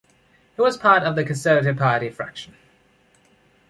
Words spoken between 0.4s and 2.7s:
He was part of the conservative party fraction.